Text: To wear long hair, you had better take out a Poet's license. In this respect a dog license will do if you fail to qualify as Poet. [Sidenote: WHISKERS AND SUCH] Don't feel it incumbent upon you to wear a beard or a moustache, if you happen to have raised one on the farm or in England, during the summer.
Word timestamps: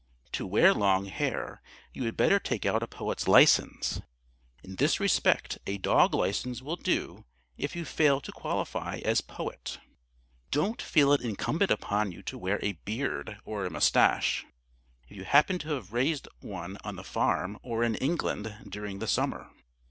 To 0.31 0.47
wear 0.47 0.73
long 0.73 1.05
hair, 1.05 1.61
you 1.93 2.05
had 2.05 2.17
better 2.17 2.39
take 2.39 2.65
out 2.65 2.81
a 2.81 2.87
Poet's 2.87 3.27
license. 3.27 4.01
In 4.63 4.77
this 4.77 4.99
respect 4.99 5.59
a 5.67 5.77
dog 5.77 6.15
license 6.15 6.59
will 6.59 6.75
do 6.75 7.23
if 7.55 7.75
you 7.75 7.85
fail 7.85 8.19
to 8.21 8.31
qualify 8.31 8.99
as 9.05 9.21
Poet. 9.21 9.77
[Sidenote: 9.77 9.81
WHISKERS 9.83 9.93
AND 9.93 10.21
SUCH] 10.55 10.61
Don't 10.63 10.81
feel 10.81 11.13
it 11.13 11.21
incumbent 11.21 11.69
upon 11.69 12.11
you 12.11 12.23
to 12.23 12.37
wear 12.39 12.57
a 12.63 12.71
beard 12.83 13.37
or 13.45 13.63
a 13.63 13.69
moustache, 13.69 14.43
if 15.07 15.15
you 15.17 15.23
happen 15.23 15.59
to 15.59 15.73
have 15.75 15.93
raised 15.93 16.27
one 16.39 16.79
on 16.83 16.95
the 16.95 17.03
farm 17.03 17.59
or 17.61 17.83
in 17.83 17.93
England, 17.93 18.55
during 18.71 18.97
the 18.97 19.07
summer. 19.07 19.51